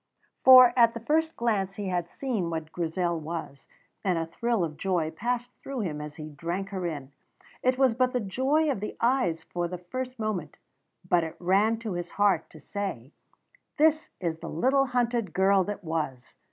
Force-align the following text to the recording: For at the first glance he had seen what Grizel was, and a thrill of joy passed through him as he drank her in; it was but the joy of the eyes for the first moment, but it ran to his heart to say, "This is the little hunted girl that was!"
For 0.43 0.73
at 0.75 0.95
the 0.95 0.99
first 0.99 1.35
glance 1.35 1.75
he 1.75 1.89
had 1.89 2.09
seen 2.09 2.49
what 2.49 2.71
Grizel 2.71 3.19
was, 3.19 3.67
and 4.03 4.17
a 4.17 4.25
thrill 4.25 4.63
of 4.63 4.75
joy 4.75 5.11
passed 5.11 5.51
through 5.61 5.81
him 5.81 6.01
as 6.01 6.15
he 6.15 6.27
drank 6.29 6.69
her 6.69 6.87
in; 6.87 7.11
it 7.61 7.77
was 7.77 7.93
but 7.93 8.11
the 8.11 8.19
joy 8.19 8.71
of 8.71 8.79
the 8.79 8.97
eyes 8.99 9.43
for 9.43 9.67
the 9.67 9.77
first 9.77 10.17
moment, 10.17 10.57
but 11.07 11.23
it 11.23 11.35
ran 11.37 11.77
to 11.81 11.93
his 11.93 12.09
heart 12.17 12.49
to 12.49 12.59
say, 12.59 13.11
"This 13.77 14.09
is 14.19 14.39
the 14.39 14.49
little 14.49 14.87
hunted 14.87 15.33
girl 15.33 15.63
that 15.65 15.83
was!" 15.83 16.33